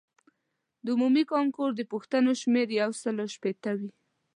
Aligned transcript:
د 0.83 0.85
عمومي 0.95 1.23
کانکور 1.31 1.69
د 1.75 1.81
پوښتنو 1.91 2.31
شمېر 2.41 2.67
یو 2.81 2.89
سلو 3.01 3.23
شپیته 3.35 3.71
وي. 3.79 3.91